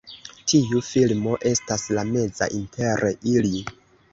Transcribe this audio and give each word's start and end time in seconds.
Tiu 0.53 0.81
filmo 0.87 1.35
estas 1.51 1.85
la 1.99 2.07
meza 2.15 2.51
inter 2.61 3.07
ili. 3.37 3.63